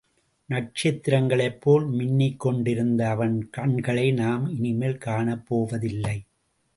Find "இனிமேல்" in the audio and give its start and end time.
4.49-4.97